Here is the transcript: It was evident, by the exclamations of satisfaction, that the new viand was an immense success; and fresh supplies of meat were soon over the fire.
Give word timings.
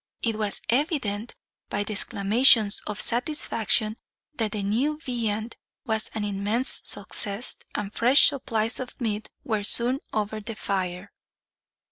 It 0.23 0.35
was 0.35 0.61
evident, 0.69 1.35
by 1.69 1.83
the 1.83 1.93
exclamations 1.93 2.81
of 2.87 2.99
satisfaction, 2.99 3.97
that 4.33 4.51
the 4.53 4.63
new 4.63 4.97
viand 4.97 5.55
was 5.85 6.09
an 6.15 6.23
immense 6.25 6.81
success; 6.83 7.55
and 7.75 7.93
fresh 7.93 8.29
supplies 8.29 8.79
of 8.79 8.99
meat 8.99 9.29
were 9.43 9.61
soon 9.63 9.99
over 10.11 10.39
the 10.41 10.55
fire. 10.55 11.11